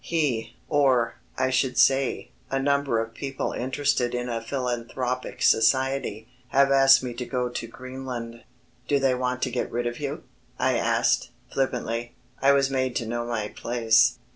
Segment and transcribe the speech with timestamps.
[0.03, 6.71] "He, or, I should say, a number of people interested in a philanthropic society, have
[6.71, 8.43] asked me to go to Greenland."
[8.87, 10.23] "Do they want to get rid of you?"
[10.57, 12.15] I asked, flippantly.
[12.41, 14.17] I was made to know my place.